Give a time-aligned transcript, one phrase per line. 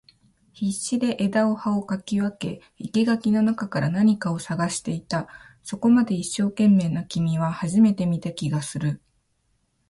[0.53, 5.27] 必死で枝を葉を掻き分け、生垣の中から何かを探していた。
[5.61, 8.99] そこまで一生懸命な君は初めて見た気がする。